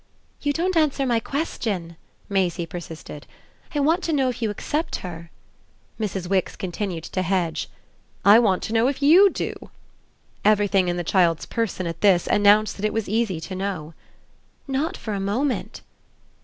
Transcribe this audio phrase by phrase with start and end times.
[0.41, 1.95] "You don't answer my question,"
[2.27, 3.27] Maisie persisted.
[3.75, 5.29] "I want to know if you accept her."
[5.99, 6.25] Mrs.
[6.27, 7.69] Wix continued to hedge.
[8.25, 9.69] "I want to know if YOU do!"
[10.43, 13.93] Everything in the child's person, at this, announced that it was easy to know.
[14.67, 15.83] "Not for a moment."